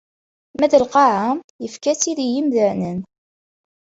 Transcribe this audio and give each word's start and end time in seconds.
Ma 0.57 0.65
d 0.71 0.73
lqaɛa, 0.83 1.29
ifka-tt-id 1.65 2.19
i 2.25 2.27
yimdanen. 2.33 2.99